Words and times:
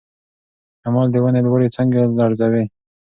شمال 0.81 1.07
د 1.11 1.15
ونې 1.23 1.41
لوړې 1.45 1.73
څانګې 1.75 2.01
لړزوي. 2.19 2.63